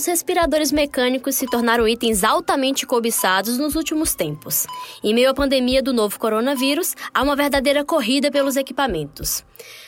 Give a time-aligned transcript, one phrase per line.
[0.00, 4.66] os respiradores mecânicos se tornaram itens altamente cobiçados nos últimos tempos.
[5.04, 9.44] Em meio à pandemia do novo coronavírus, há uma verdadeira corrida pelos equipamentos.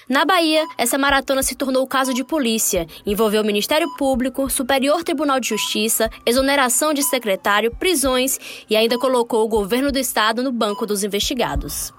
[0.06, 5.48] Na Bahia, essa maratona se tornou caso de polícia, envolveu Ministério Público, Superior Tribunal de
[5.48, 8.38] Justiça, exoneração de secretário, prisões
[8.68, 11.90] e ainda colocou o governo do estado no banco dos investigados.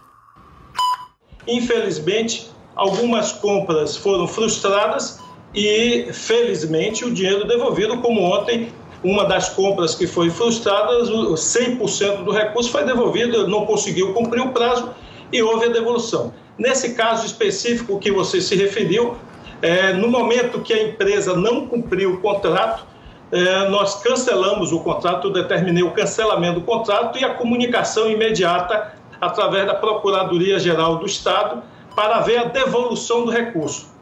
[1.48, 5.23] Infelizmente, algumas compras foram frustradas
[5.54, 8.70] e, felizmente, o dinheiro devolvido, como ontem,
[9.04, 14.52] uma das compras que foi frustrada, 100% do recurso foi devolvido, não conseguiu cumprir o
[14.52, 14.92] prazo
[15.32, 16.34] e houve a devolução.
[16.58, 19.18] Nesse caso específico que você se referiu,
[19.62, 22.86] é, no momento que a empresa não cumpriu o contrato,
[23.32, 29.66] é, nós cancelamos o contrato, determinei o cancelamento do contrato e a comunicação imediata através
[29.66, 31.64] da Procuradoria-Geral do Estado
[31.96, 33.93] para ver a devolução do recurso.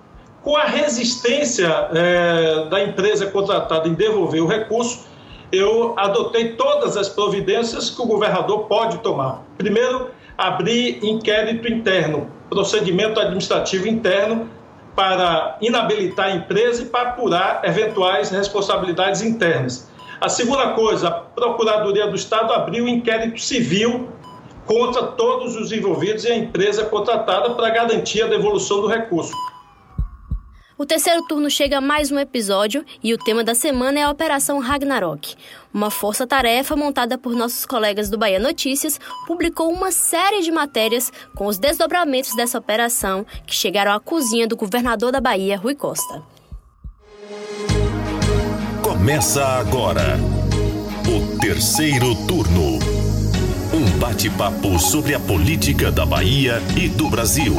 [0.44, 5.06] Com a resistência é, da empresa contratada em devolver o recurso,
[5.52, 9.44] eu adotei todas as providências que o governador pode tomar.
[9.58, 14.50] Primeiro, abrir inquérito interno, procedimento administrativo interno
[14.96, 19.92] para inabilitar a empresa e para apurar eventuais responsabilidades internas.
[20.20, 24.10] A segunda coisa, a Procuradoria do Estado abriu inquérito civil
[24.66, 29.34] contra todos os envolvidos e a empresa contratada para garantir a devolução do recurso.
[30.78, 34.10] O terceiro turno chega a mais um episódio e o tema da semana é a
[34.10, 35.36] Operação Ragnarok.
[35.74, 41.46] Uma força-tarefa montada por nossos colegas do Bahia Notícias publicou uma série de matérias com
[41.46, 46.24] os desdobramentos dessa operação que chegaram à cozinha do governador da Bahia, Rui Costa.
[48.82, 50.18] Começa agora
[51.08, 52.80] o terceiro turno.
[53.74, 57.54] Um bate-papo sobre a política da Bahia e do Brasil.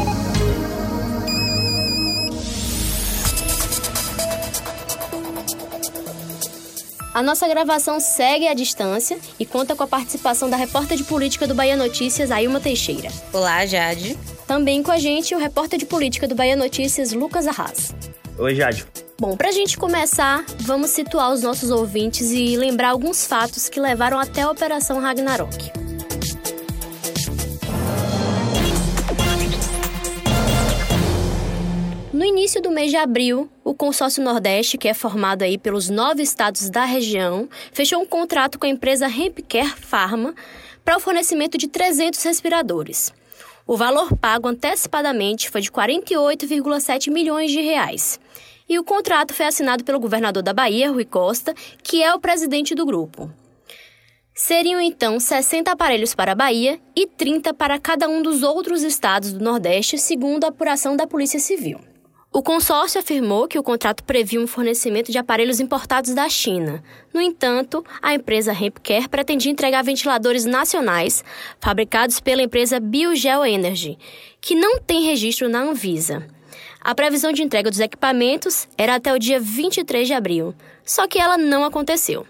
[7.15, 11.47] A nossa gravação segue à distância e conta com a participação da repórter de política
[11.47, 13.11] do Bahia Notícias, Ailma Teixeira.
[13.35, 14.19] Olá, Jade.
[14.47, 17.95] Também com a gente o repórter de política do Bahia Notícias, Lucas Arras.
[18.39, 18.87] Oi, Jade.
[19.21, 24.19] Bom, pra gente começar, vamos situar os nossos ouvintes e lembrar alguns fatos que levaram
[24.19, 25.82] até a Operação Ragnarok.
[32.23, 36.23] No início do mês de abril, o Consórcio Nordeste, que é formado aí pelos nove
[36.23, 40.33] estados da região, fechou um contrato com a empresa Hempcare Pharma
[40.85, 43.13] para o fornecimento de 300 respiradores.
[43.67, 48.21] O valor pago antecipadamente foi de 48,7 milhões de reais.
[48.69, 51.53] E o contrato foi assinado pelo governador da Bahia, Rui Costa,
[51.83, 53.33] que é o presidente do grupo.
[54.33, 59.33] Seriam então 60 aparelhos para a Bahia e 30 para cada um dos outros estados
[59.33, 61.81] do Nordeste, segundo a apuração da Polícia Civil.
[62.35, 66.83] O consórcio afirmou que o contrato previa um fornecimento de aparelhos importados da China.
[67.13, 71.23] No entanto, a empresa Hempcare pretendia entregar ventiladores nacionais
[71.61, 73.99] fabricados pela empresa Biogel Energy,
[74.41, 76.27] que não tem registro na Anvisa.
[76.81, 80.55] A previsão de entrega dos equipamentos era até o dia 23 de abril,
[80.87, 82.27] só que ela não aconteceu.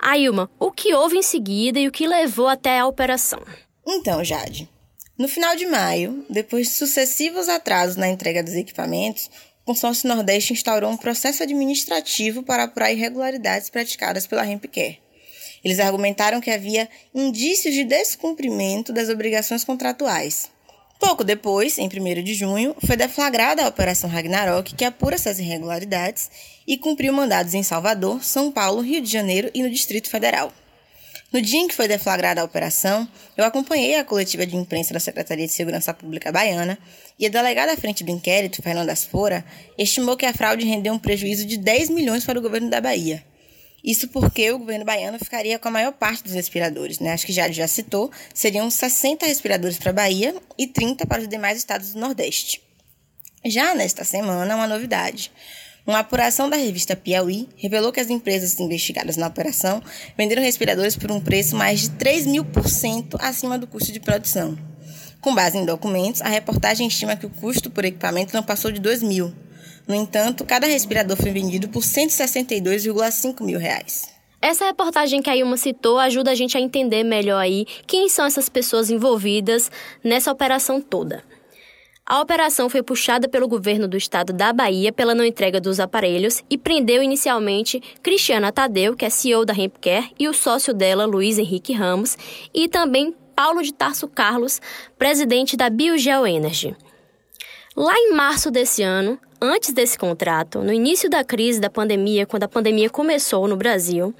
[0.00, 3.40] Ailma, o que houve em seguida e o que levou até a operação?
[3.86, 4.68] Então, Jade,
[5.16, 9.30] no final de maio, depois de sucessivos atrasos na entrega dos equipamentos,
[9.64, 15.00] o Consórcio Nordeste instaurou um processo administrativo para apurar irregularidades praticadas pela Rempcare.
[15.64, 20.50] Eles argumentaram que havia indícios de descumprimento das obrigações contratuais.
[21.00, 26.30] Pouco depois, em 1 de junho, foi deflagrada a Operação Ragnarok, que apura essas irregularidades
[26.66, 30.52] e cumpriu mandados em Salvador, São Paulo, Rio de Janeiro e no Distrito Federal.
[31.34, 35.00] No dia em que foi deflagrada a operação, eu acompanhei a coletiva de imprensa da
[35.00, 36.78] Secretaria de Segurança Pública Baiana
[37.18, 39.44] e a delegada à frente do inquérito, Fernanda Asfora,
[39.76, 43.26] estimou que a fraude rendeu um prejuízo de 10 milhões para o governo da Bahia.
[43.82, 47.12] Isso porque o governo baiano ficaria com a maior parte dos respiradores, né?
[47.12, 51.26] Acho que já já citou, seriam 60 respiradores para a Bahia e 30 para os
[51.26, 52.62] demais estados do Nordeste.
[53.44, 55.32] Já nesta semana, uma novidade.
[55.86, 59.82] Uma apuração da revista Piauí revelou que as empresas investigadas na operação
[60.16, 64.00] venderam respiradores por um preço mais de 3 mil por cento acima do custo de
[64.00, 64.56] produção.
[65.20, 68.80] Com base em documentos, a reportagem estima que o custo por equipamento não passou de
[68.80, 69.30] 2 mil.
[69.86, 74.08] No entanto, cada respirador foi vendido por 162,5 mil reais.
[74.40, 78.24] Essa reportagem que a Ilma citou ajuda a gente a entender melhor aí quem são
[78.24, 79.70] essas pessoas envolvidas
[80.02, 81.22] nessa operação toda.
[82.06, 86.44] A operação foi puxada pelo governo do estado da Bahia pela não entrega dos aparelhos
[86.50, 91.38] e prendeu inicialmente Cristiana Tadeu, que é CEO da Hempcare, e o sócio dela, Luiz
[91.38, 92.18] Henrique Ramos,
[92.52, 94.60] e também Paulo de Tarso Carlos,
[94.98, 96.76] presidente da Biogel Energy.
[97.74, 102.42] Lá em março desse ano, antes desse contrato, no início da crise da pandemia, quando
[102.42, 104.14] a pandemia começou no Brasil,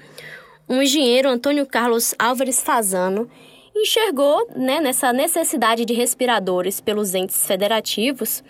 [0.67, 3.29] um engenheiro, Antônio Carlos Álvares Fazano,
[3.75, 8.43] enxergou né, nessa necessidade de respiradores pelos entes federativos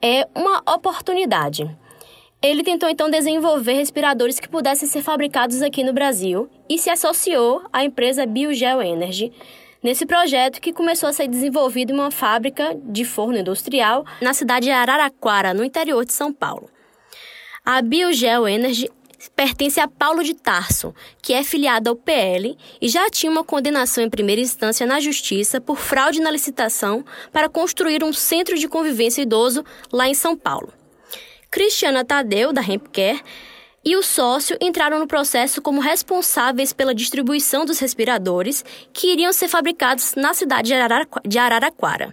[0.00, 1.68] é uma oportunidade.
[2.42, 7.62] Ele tentou então desenvolver respiradores que pudessem ser fabricados aqui no Brasil e se associou
[7.72, 9.32] à empresa Biogel Energy,
[9.82, 14.66] nesse projeto que começou a ser desenvolvido em uma fábrica de forno industrial na cidade
[14.66, 16.68] de Araraquara, no interior de São Paulo.
[17.64, 18.88] A Biogel Energy
[19.34, 24.04] pertence a Paulo de Tarso, que é filiado ao PL e já tinha uma condenação
[24.04, 29.22] em primeira instância na Justiça por fraude na licitação para construir um centro de convivência
[29.22, 30.72] idoso lá em São Paulo.
[31.50, 33.22] Cristiana Tadeu, da Hempcare,
[33.84, 39.46] e o sócio entraram no processo como responsáveis pela distribuição dos respiradores que iriam ser
[39.46, 40.74] fabricados na cidade
[41.24, 42.12] de Araraquara,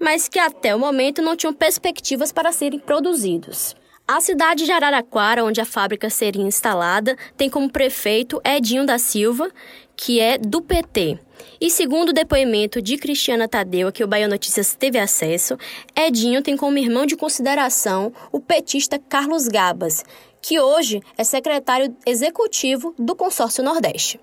[0.00, 3.76] mas que até o momento não tinham perspectivas para serem produzidos.
[4.08, 9.50] A cidade de Araraquara, onde a fábrica seria instalada, tem como prefeito Edinho da Silva,
[9.96, 11.18] que é do PT.
[11.60, 15.58] E segundo o depoimento de Cristiana Tadeu, que o Bahia Notícias teve acesso,
[15.96, 20.04] Edinho tem como irmão de consideração o petista Carlos Gabas,
[20.40, 24.20] que hoje é secretário executivo do Consórcio Nordeste.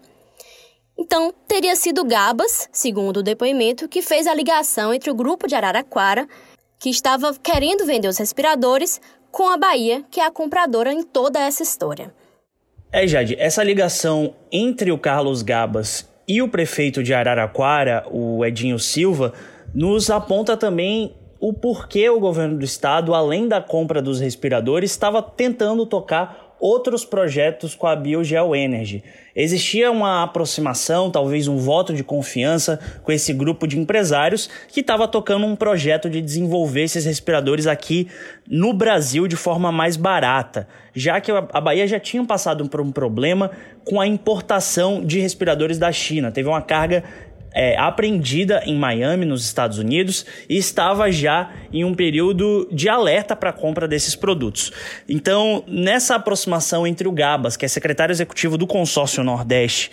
[0.97, 5.55] Então, teria sido Gabas, segundo o depoimento, que fez a ligação entre o grupo de
[5.55, 6.25] Araraquara,
[6.79, 9.01] que estava querendo vender os respiradores,
[9.33, 12.13] com a Bahia, que é a compradora em toda essa história.
[12.91, 18.77] É, Jade, essa ligação entre o Carlos Gabas e o prefeito de Araraquara, o Edinho
[18.77, 19.33] Silva,
[19.73, 25.19] nos aponta também o porquê o governo do estado, além da compra dos respiradores, estava
[25.19, 29.03] tentando tocar outros projetos com a Biogel Energy.
[29.35, 35.05] Existia uma aproximação, talvez um voto de confiança com esse grupo de empresários que estava
[35.05, 38.07] tocando um projeto de desenvolver esses respiradores aqui
[38.47, 40.65] no Brasil de forma mais barata,
[40.95, 43.51] já que a Bahia já tinha passado por um problema
[43.83, 46.31] com a importação de respiradores da China.
[46.31, 47.03] Teve uma carga
[47.53, 53.35] é, apreendida em Miami, nos Estados Unidos, e estava já em um período de alerta
[53.35, 54.71] para a compra desses produtos.
[55.07, 59.91] Então, nessa aproximação entre o Gabas, que é secretário executivo do consórcio Nordeste,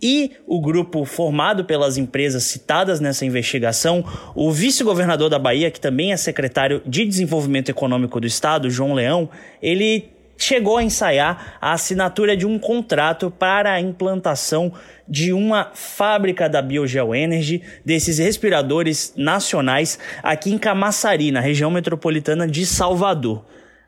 [0.00, 6.12] e o grupo formado pelas empresas citadas nessa investigação, o vice-governador da Bahia, que também
[6.12, 9.28] é secretário de Desenvolvimento Econômico do Estado, João Leão,
[9.60, 10.08] ele
[10.38, 14.72] chegou a ensaiar a assinatura de um contrato para a implantação
[15.06, 22.46] de uma fábrica da Biogel Energy, desses respiradores nacionais, aqui em Camaçari, na região metropolitana
[22.46, 23.44] de Salvador.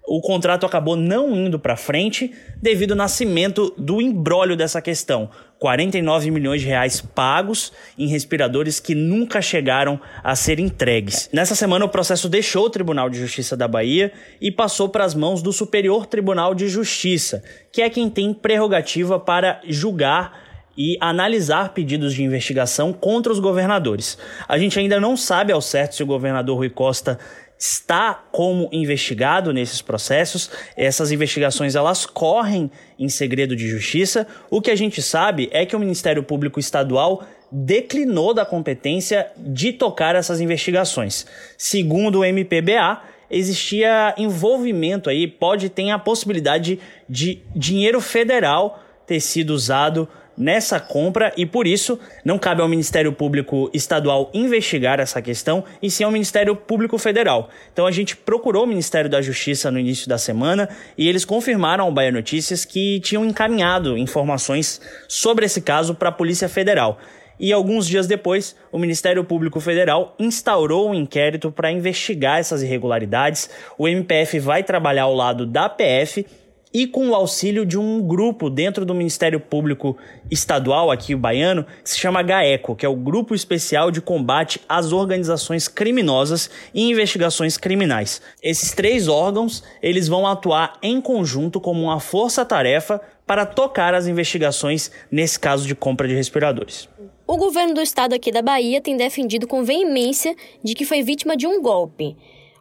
[0.07, 5.31] O contrato acabou não indo para frente devido ao nascimento do embrólio dessa questão.
[5.61, 11.29] 49 milhões de reais pagos em respiradores que nunca chegaram a ser entregues.
[11.35, 14.11] Nessa semana, o processo deixou o Tribunal de Justiça da Bahia
[14.41, 19.21] e passou para as mãos do Superior Tribunal de Justiça, que é quem tem prerrogativa
[19.21, 24.17] para julgar e analisar pedidos de investigação contra os governadores.
[24.49, 27.19] A gente ainda não sabe ao certo se o governador Rui Costa
[27.61, 30.51] está como investigado nesses processos.
[30.75, 34.27] Essas investigações elas correm em segredo de justiça.
[34.51, 37.23] O que a gente sabe é que o Ministério Público Estadual
[37.53, 41.27] declinou da competência de tocar essas investigações.
[41.59, 49.51] Segundo o MPBA, existia envolvimento aí, pode ter a possibilidade de dinheiro federal ter sido
[49.51, 55.65] usado nessa compra e por isso não cabe ao Ministério Público Estadual investigar essa questão
[55.83, 57.51] e sim ao Ministério Público Federal.
[57.73, 61.85] Então a gente procurou o Ministério da Justiça no início da semana e eles confirmaram
[61.85, 66.99] ao Bahia Notícias que tinham encaminhado informações sobre esse caso para a Polícia Federal.
[67.41, 73.49] E alguns dias depois, o Ministério Público Federal instaurou um inquérito para investigar essas irregularidades.
[73.79, 76.27] O MPF vai trabalhar ao lado da PF
[76.73, 79.97] e com o auxílio de um grupo dentro do Ministério Público
[80.31, 84.61] Estadual, aqui o baiano, que se chama GAECO, que é o Grupo Especial de Combate
[84.69, 88.23] às Organizações Criminosas e Investigações Criminais.
[88.43, 94.91] Esses três órgãos, eles vão atuar em conjunto como uma força-tarefa para tocar as investigações
[95.11, 96.89] nesse caso de compra de respiradores.
[97.27, 100.35] O governo do estado aqui da Bahia tem defendido com veemência
[100.65, 102.17] de que foi vítima de um golpe.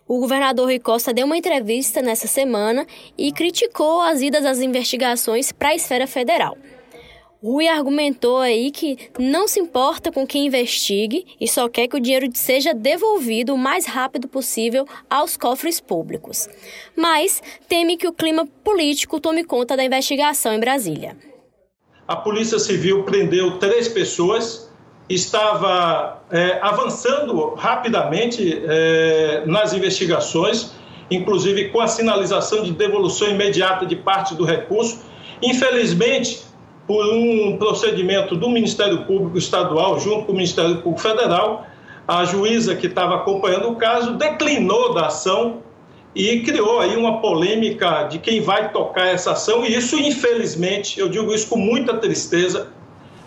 [0.09, 5.51] O governador Rui Costa deu uma entrevista nessa semana e criticou as idas das investigações
[5.51, 6.57] para a esfera federal.
[7.43, 11.99] Rui argumentou aí que não se importa com quem investigue e só quer que o
[11.99, 16.49] dinheiro seja devolvido o mais rápido possível aos cofres públicos.
[16.95, 21.15] Mas teme que o clima político tome conta da investigação em Brasília.
[22.07, 24.68] A Polícia Civil prendeu três pessoas
[25.09, 30.71] estava é, avançando rapidamente é, nas investigações,
[31.09, 34.99] inclusive com a sinalização de devolução imediata de parte do recurso.
[35.41, 36.41] Infelizmente,
[36.85, 41.65] por um procedimento do Ministério Público Estadual, junto com o Ministério Público Federal,
[42.07, 45.61] a juíza que estava acompanhando o caso declinou da ação
[46.15, 51.07] e criou aí uma polêmica de quem vai tocar essa ação, e isso, infelizmente, eu
[51.07, 52.69] digo isso com muita tristeza,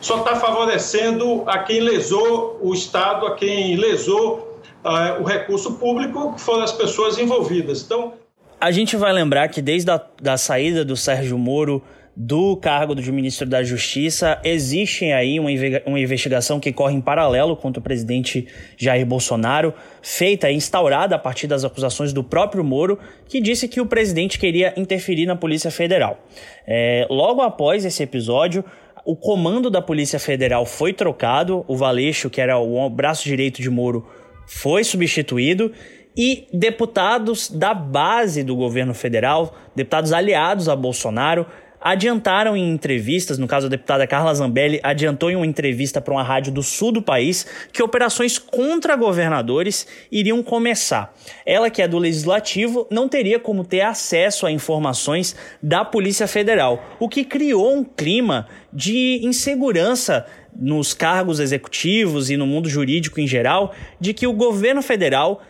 [0.03, 6.35] só está favorecendo a quem lesou o Estado, a quem lesou uh, o recurso público,
[6.35, 7.83] que foram as pessoas envolvidas.
[7.83, 8.13] Então.
[8.61, 11.83] A gente vai lembrar que desde a da saída do Sérgio Moro
[12.15, 15.49] do cargo de ministro da Justiça, existe aí uma,
[15.87, 21.19] uma investigação que corre em paralelo contra o presidente Jair Bolsonaro, feita e instaurada a
[21.19, 25.71] partir das acusações do próprio Moro, que disse que o presidente queria interferir na Polícia
[25.71, 26.19] Federal.
[26.67, 28.63] É, logo após esse episódio,
[29.05, 33.71] o comando da Polícia Federal foi trocado, o Valeixo, que era o braço direito de
[33.71, 34.07] Moro,
[34.47, 35.73] foi substituído
[36.17, 41.47] e deputados da base do governo federal, deputados aliados a Bolsonaro,
[41.83, 46.23] adiantaram em entrevistas, no caso a deputada Carla Zambelli adiantou em uma entrevista para uma
[46.23, 51.15] rádio do sul do país que operações contra governadores iriam começar.
[51.45, 56.83] Ela, que é do legislativo, não teria como ter acesso a informações da Polícia Federal,
[57.01, 63.27] o que criou um clima de insegurança nos cargos executivos e no mundo jurídico em
[63.27, 65.43] geral, de que o governo federal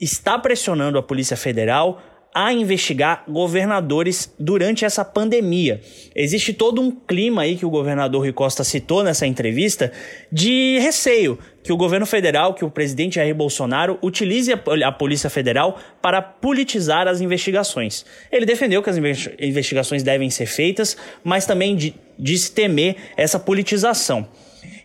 [0.00, 2.00] está pressionando a Polícia Federal
[2.34, 5.80] a investigar governadores durante essa pandemia.
[6.14, 9.90] Existe todo um clima aí que o governador Rui Costa citou nessa entrevista
[10.30, 15.78] de receio que o governo federal, que o presidente Jair Bolsonaro utilize a Polícia Federal
[16.00, 18.06] para politizar as investigações.
[18.30, 24.26] Ele defendeu que as investigações devem ser feitas, mas também disse temer essa politização.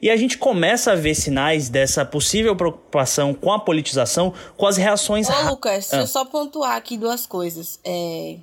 [0.02, 4.78] E a gente começa a ver sinais dessa possível preocupação com a politização, com as
[4.78, 5.30] reações.
[5.30, 5.98] Ô, Lucas, ah.
[5.98, 7.80] deixa eu só pontuar aqui duas coisas.
[7.84, 8.38] É...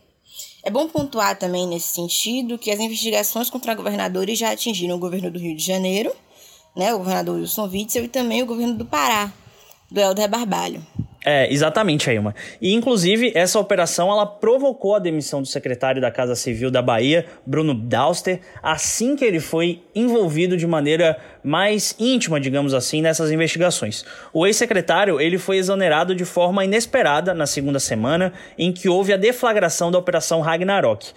[0.64, 5.28] É bom pontuar também nesse sentido que as investigações contra governadores já atingiram o governo
[5.28, 6.14] do Rio de Janeiro,
[6.76, 9.32] né, o governador Wilson Witzel e também o governo do Pará,
[9.90, 10.86] do Helder Barbalho.
[11.24, 12.34] É, exatamente, Ailma.
[12.60, 17.26] E, inclusive, essa operação ela provocou a demissão do secretário da Casa Civil da Bahia,
[17.46, 24.04] Bruno Dauster, assim que ele foi envolvido de maneira mais íntima, digamos assim, nessas investigações.
[24.32, 29.16] O ex-secretário ele foi exonerado de forma inesperada na segunda semana, em que houve a
[29.16, 31.12] deflagração da Operação Ragnarok.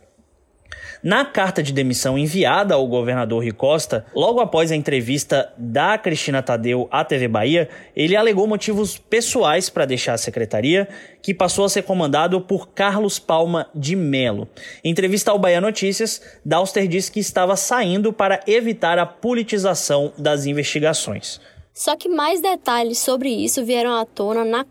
[1.02, 6.40] Na carta de demissão enviada ao governador Rui Costa, logo após a entrevista da Cristina
[6.40, 10.88] Tadeu à TV Bahia, ele alegou motivos pessoais para deixar a secretaria,
[11.20, 14.48] que passou a ser comandado por Carlos Palma de Melo.
[14.84, 20.46] Em entrevista ao Bahia Notícias, Dauster disse que estava saindo para evitar a politização das
[20.46, 21.40] investigações.
[21.74, 24.64] Só que mais detalhes sobre isso vieram à tona na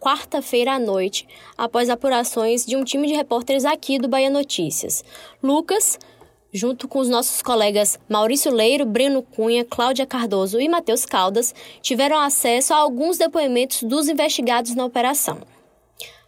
[0.00, 1.26] quarta-feira à noite,
[1.56, 5.04] após apurações de um time de repórteres aqui do Bahia Notícias.
[5.42, 5.98] Lucas,
[6.52, 12.18] junto com os nossos colegas Maurício Leiro, Breno Cunha, Cláudia Cardoso e Matheus Caldas, tiveram
[12.18, 15.40] acesso a alguns depoimentos dos investigados na operação.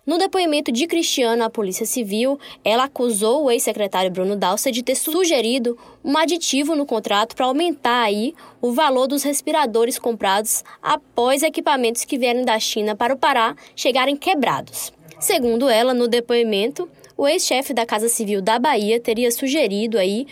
[0.08, 4.94] No depoimento de Cristiano à Polícia Civil, ela acusou o ex-secretário Bruno Dalsa de ter
[4.94, 12.06] sugerido um aditivo no contrato para aumentar aí o valor dos respiradores comprados após equipamentos
[12.06, 14.94] que vieram da China para o Pará chegarem quebrados.
[15.20, 20.26] Segundo ela, no depoimento, o ex-chefe da Casa Civil da Bahia teria sugerido aí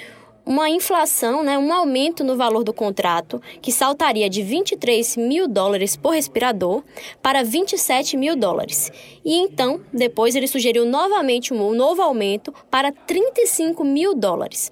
[0.47, 5.97] uma inflação, né, um aumento no valor do contrato, que saltaria de 23 mil dólares
[5.97, 6.85] por respirador
[7.21, 8.93] para 27 mil dólares.
[9.25, 14.71] E então, depois ele sugeriu novamente um novo aumento para 35 mil dólares.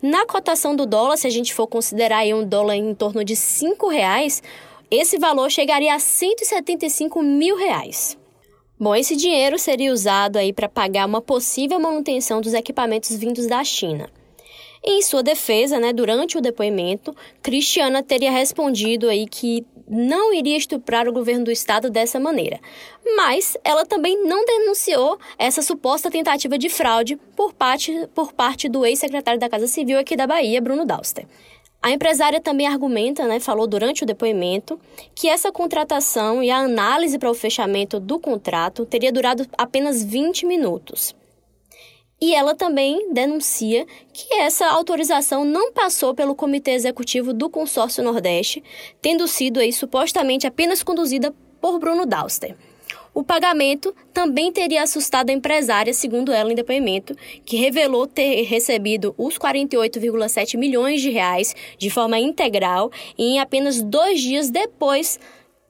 [0.00, 3.34] Na cotação do dólar, se a gente for considerar aí um dólar em torno de
[3.34, 4.40] 5 reais,
[4.88, 8.16] esse valor chegaria a 175 mil reais.
[8.78, 13.64] Bom, esse dinheiro seria usado aí para pagar uma possível manutenção dos equipamentos vindos da
[13.64, 14.08] China.
[14.88, 17.12] Em sua defesa, né, durante o depoimento,
[17.42, 22.60] Cristiana teria respondido aí que não iria estuprar o governo do estado dessa maneira.
[23.16, 28.86] Mas ela também não denunciou essa suposta tentativa de fraude por parte, por parte do
[28.86, 31.26] ex-secretário da Casa Civil aqui da Bahia, Bruno Dauster.
[31.82, 34.78] A empresária também argumenta, né, falou durante o depoimento,
[35.16, 40.46] que essa contratação e a análise para o fechamento do contrato teria durado apenas 20
[40.46, 41.12] minutos.
[42.20, 48.64] E ela também denuncia que essa autorização não passou pelo Comitê Executivo do Consórcio Nordeste,
[49.02, 52.56] tendo sido aí supostamente apenas conduzida por Bruno Dauster.
[53.12, 59.14] O pagamento também teria assustado a empresária, segundo ela em depoimento, que revelou ter recebido
[59.16, 65.18] os 48,7 milhões de reais de forma integral em apenas dois dias depois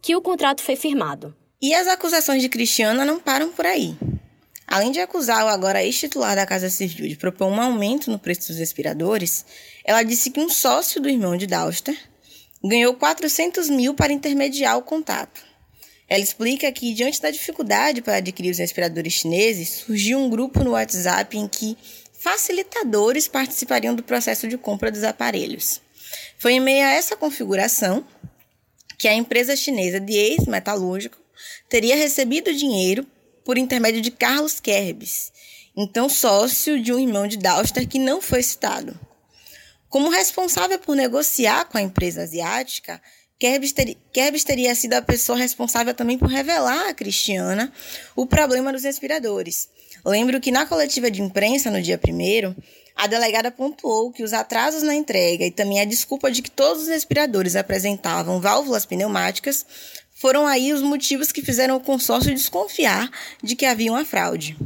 [0.02, 1.34] que o contrato foi firmado.
[1.62, 3.96] E as acusações de Cristiana não param por aí.
[4.66, 8.48] Além de acusar o agora ex-titular da Casa Civil de propor um aumento no preço
[8.48, 9.44] dos respiradores,
[9.84, 11.96] ela disse que um sócio do irmão de Dauster
[12.62, 15.40] ganhou 400 mil para intermediar o contato.
[16.08, 20.72] Ela explica que, diante da dificuldade para adquirir os respiradores chineses, surgiu um grupo no
[20.72, 21.76] WhatsApp em que
[22.18, 25.80] facilitadores participariam do processo de compra dos aparelhos.
[26.38, 28.04] Foi em meio a essa configuração
[28.98, 31.18] que a empresa chinesa de ex-metalúrgico
[31.68, 33.06] teria recebido dinheiro
[33.46, 35.32] por intermédio de Carlos Kerbis,
[35.76, 38.98] então sócio de um irmão de Dauster que não foi citado.
[39.88, 43.00] Como responsável por negociar com a empresa asiática,
[43.38, 47.72] Kerbis, ter, Kerbis teria sido a pessoa responsável também por revelar a Cristiana
[48.16, 49.68] o problema dos respiradores.
[50.04, 52.54] Lembro que na coletiva de imprensa, no dia 1
[52.96, 56.84] a delegada pontuou que os atrasos na entrega e também a desculpa de que todos
[56.84, 59.66] os respiradores apresentavam válvulas pneumáticas
[60.16, 63.10] foram aí os motivos que fizeram o consórcio desconfiar
[63.42, 64.56] de que havia uma fraude.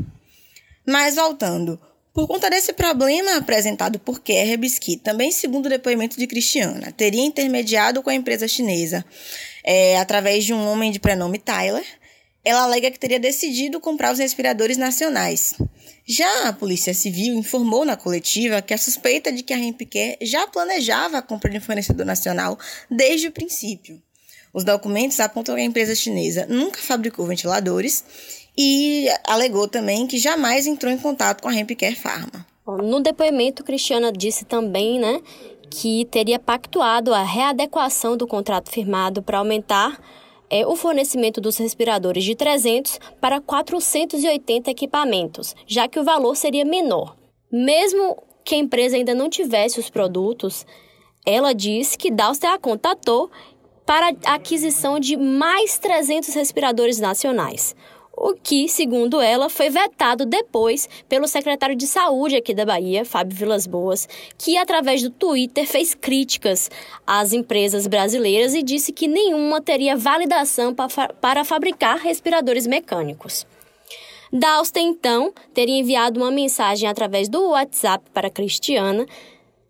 [0.87, 1.79] Mas voltando,
[2.15, 7.25] por conta desse problema apresentado por Kerbis, que também segundo o depoimento de Cristiana, teria
[7.25, 9.05] intermediado com a empresa chinesa
[9.65, 11.85] é, através de um homem de prenome Tyler,
[12.45, 15.55] ela alega que teria decidido comprar os respiradores nacionais.
[16.07, 20.47] Já a Polícia Civil informou na coletiva que a suspeita de que a Rempcare já
[20.47, 22.59] planejava a compra de um fornecedor nacional
[22.91, 24.01] desde o princípio.
[24.53, 28.05] Os documentos apontam que a empresa chinesa nunca fabricou ventiladores
[28.57, 32.47] e alegou também que jamais entrou em contato com a Hempcare Pharma.
[32.67, 35.21] No depoimento, Cristiana disse também, né,
[35.71, 40.01] que teria pactuado a readequação do contrato firmado para aumentar
[40.51, 46.65] é, o fornecimento dos respiradores de 300 para 480 equipamentos, já que o valor seria
[46.65, 47.17] menor.
[47.53, 50.67] Mesmo que a empresa ainda não tivesse os produtos,
[51.25, 53.31] ela disse que Dauster a contatou
[53.91, 57.75] para a aquisição de mais 300 respiradores nacionais.
[58.17, 63.37] O que, segundo ela, foi vetado depois pelo secretário de Saúde aqui da Bahia, Fábio
[63.37, 66.71] Vilas Boas, que, através do Twitter, fez críticas
[67.05, 70.73] às empresas brasileiras e disse que nenhuma teria validação
[71.21, 73.45] para fabricar respiradores mecânicos.
[74.33, 79.05] Dauster, então, teria enviado uma mensagem através do WhatsApp para Cristiana,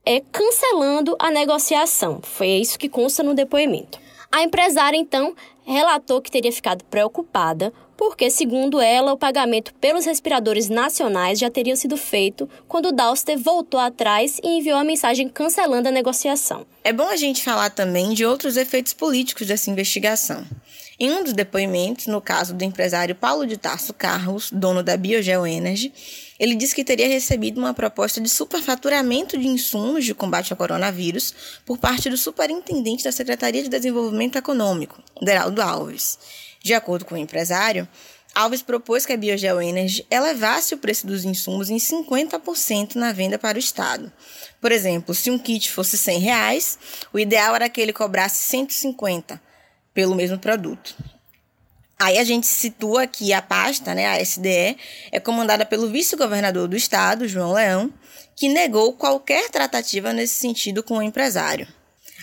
[0.05, 2.21] é, cancelando a negociação.
[2.23, 4.10] Foi isso que consta no depoimento.
[4.33, 10.69] A empresária, então, relatou que teria ficado preocupada porque, segundo ela, o pagamento pelos respiradores
[10.69, 15.93] nacionais já teria sido feito quando Dauster voltou atrás e enviou a mensagem cancelando a
[15.93, 16.65] negociação.
[16.85, 20.47] É bom a gente falar também de outros efeitos políticos dessa investigação.
[21.03, 25.47] Em um dos depoimentos, no caso do empresário Paulo de Tarso Carlos, dono da Biogel
[25.47, 25.91] Energy,
[26.39, 31.35] ele disse que teria recebido uma proposta de superfaturamento de insumos de combate ao coronavírus
[31.65, 36.19] por parte do superintendente da Secretaria de Desenvolvimento Econômico, Deraldo Alves.
[36.63, 37.89] De acordo com o empresário,
[38.35, 43.39] Alves propôs que a Biogel Energy elevasse o preço dos insumos em 50% na venda
[43.39, 44.13] para o Estado.
[44.61, 46.79] Por exemplo, se um kit fosse 100 reais,
[47.11, 49.49] o ideal era que ele cobrasse 150
[49.95, 50.95] pelo mesmo produto.
[51.99, 54.77] Aí a gente situa que a pasta, né, a SDE,
[55.13, 57.93] é comandada pelo vice-governador do estado, João Leão,
[58.35, 61.69] que negou qualquer tratativa nesse sentido com o empresário.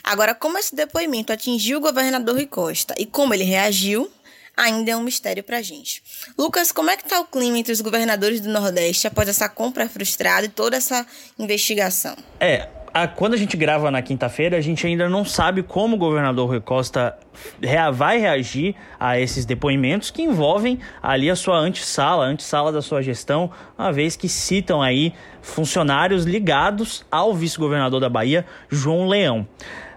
[0.03, 4.11] Agora, como esse depoimento atingiu o governador Rui Costa e como ele reagiu,
[4.55, 6.01] ainda é um mistério pra gente.
[6.35, 9.87] Lucas, como é que tá o clima entre os governadores do Nordeste após essa compra
[9.87, 11.05] frustrada e toda essa
[11.37, 12.17] investigação?
[12.39, 12.67] É,
[13.03, 16.49] a, quando a gente grava na quinta-feira, a gente ainda não sabe como o governador
[16.49, 17.15] Rui Costa
[17.61, 22.81] rea, vai reagir a esses depoimentos que envolvem ali a sua antessala, a antessala da
[22.81, 29.47] sua gestão, uma vez que citam aí funcionários ligados ao vice-governador da Bahia, João Leão.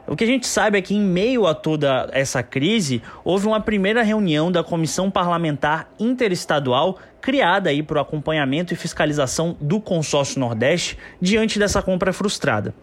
[0.07, 3.61] O que a gente sabe é que, em meio a toda essa crise, houve uma
[3.61, 10.41] primeira reunião da Comissão Parlamentar Interestadual criada aí para o acompanhamento e fiscalização do consórcio
[10.41, 12.75] Nordeste diante dessa compra frustrada.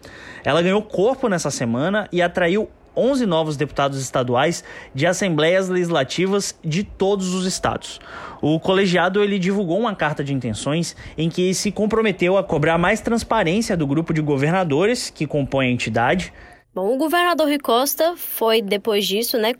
[0.44, 6.82] Ela ganhou corpo nessa semana e atraiu 11 novos deputados estaduais de assembleias legislativas de
[6.82, 8.00] todos os estados.
[8.42, 13.00] O colegiado ele divulgou uma carta de intenções em que se comprometeu a cobrar mais
[13.00, 16.32] transparência do grupo de governadores que compõe a entidade,
[16.78, 19.52] Bom, o governador Rui Costa foi, depois disso, né,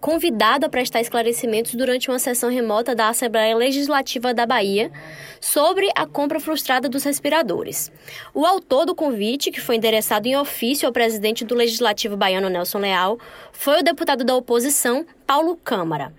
[0.00, 4.90] convidado a prestar esclarecimentos durante uma sessão remota da Assembleia Legislativa da Bahia
[5.38, 7.92] sobre a compra frustrada dos respiradores.
[8.32, 12.78] O autor do convite, que foi endereçado em ofício ao presidente do Legislativo baiano Nelson
[12.78, 13.18] Leal,
[13.52, 16.10] foi o deputado da oposição, Paulo Câmara.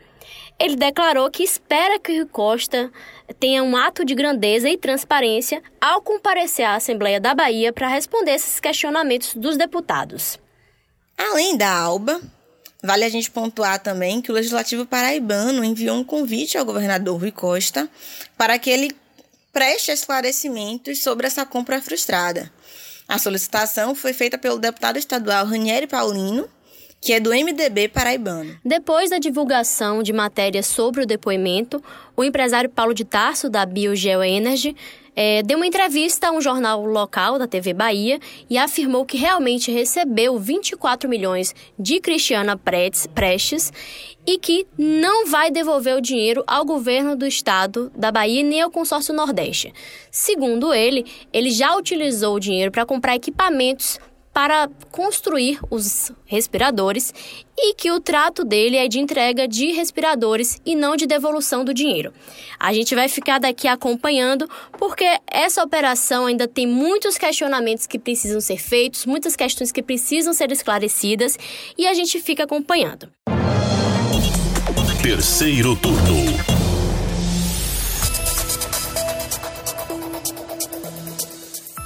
[0.59, 2.91] Ele declarou que espera que Rui Costa
[3.39, 8.35] tenha um ato de grandeza e transparência ao comparecer à Assembleia da Bahia para responder
[8.35, 10.42] esses questionamentos dos deputados.
[11.17, 12.21] Além da ALBA,
[12.83, 17.31] vale a gente pontuar também que o Legislativo Paraibano enviou um convite ao governador Rui
[17.31, 17.89] Costa
[18.37, 18.95] para que ele
[19.51, 22.51] preste esclarecimentos sobre essa compra frustrada.
[23.07, 26.49] A solicitação foi feita pelo deputado estadual Ranieri Paulino,
[27.03, 28.57] que é do MDB paraibano.
[28.63, 31.83] Depois da divulgação de matérias sobre o depoimento,
[32.15, 34.73] o empresário Paulo de Tarso, da Biogeo Energy,
[35.13, 39.69] é, deu uma entrevista a um jornal local da TV Bahia e afirmou que realmente
[39.69, 43.71] recebeu 24 milhões de Cristiana Prestes
[44.25, 48.71] e que não vai devolver o dinheiro ao governo do estado da Bahia nem ao
[48.71, 49.73] consórcio Nordeste.
[50.09, 53.99] Segundo ele, ele já utilizou o dinheiro para comprar equipamentos
[54.33, 57.13] para construir os respiradores
[57.55, 61.73] e que o trato dele é de entrega de respiradores e não de devolução do
[61.73, 62.11] dinheiro.
[62.59, 68.41] A gente vai ficar daqui acompanhando porque essa operação ainda tem muitos questionamentos que precisam
[68.41, 71.37] ser feitos, muitas questões que precisam ser esclarecidas
[71.77, 73.09] e a gente fica acompanhando.
[75.03, 76.52] Terceiro turno.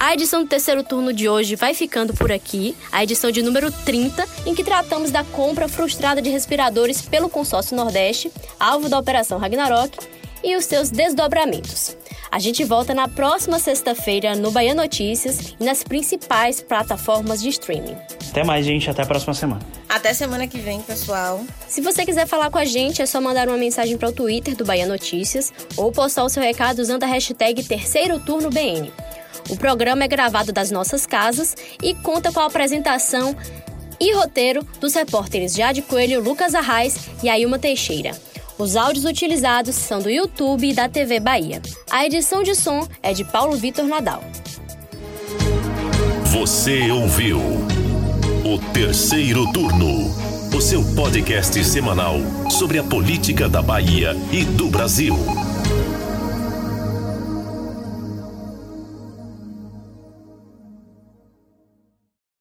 [0.00, 3.72] A edição do terceiro turno de hoje vai ficando por aqui, a edição de número
[3.72, 8.30] 30, em que tratamos da compra frustrada de respiradores pelo consórcio Nordeste,
[8.60, 9.98] alvo da Operação Ragnarok,
[10.44, 11.96] e os seus desdobramentos.
[12.30, 17.96] A gente volta na próxima sexta-feira no Bahia Notícias e nas principais plataformas de streaming.
[18.30, 18.88] Até mais, gente.
[18.88, 19.60] Até a próxima semana.
[19.88, 21.44] Até semana que vem, pessoal.
[21.66, 24.54] Se você quiser falar com a gente, é só mandar uma mensagem para o Twitter
[24.54, 28.92] do Bahia Notícias ou postar o seu recado usando a hashtag Terceiro Turno BN.
[29.48, 33.36] O programa é gravado das nossas casas e conta com a apresentação
[34.00, 38.12] e roteiro dos repórteres Jade Coelho, Lucas Arraes e Ailma Teixeira.
[38.58, 41.62] Os áudios utilizados são do YouTube e da TV Bahia.
[41.90, 44.22] A edição de som é de Paulo Vitor Nadal.
[46.32, 50.10] Você ouviu o terceiro turno,
[50.54, 52.16] o seu podcast semanal
[52.50, 55.16] sobre a política da Bahia e do Brasil.